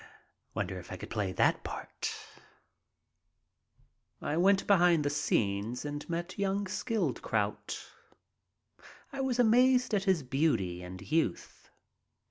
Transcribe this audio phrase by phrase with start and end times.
[0.55, 2.11] Wonder if I could play that part?
[4.19, 7.85] I went back behind the scenes and met young Skildkraut.
[9.13, 11.69] I was amazed at his beauty and youth.